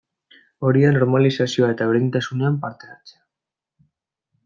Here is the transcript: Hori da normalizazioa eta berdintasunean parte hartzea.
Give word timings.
Hori 0.69 0.81
da 0.85 0.93
normalizazioa 0.95 1.69
eta 1.75 1.89
berdintasunean 1.91 2.59
parte 2.67 2.93
hartzea. 2.95 3.25